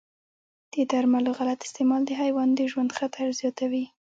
د 0.73 0.75
درملو 0.91 1.31
غلط 1.39 1.59
استعمال 1.67 2.01
د 2.05 2.11
حیوان 2.21 2.49
د 2.55 2.59
ژوند 2.71 2.91
خطر 2.97 3.25
زیاتوي. 3.39 3.85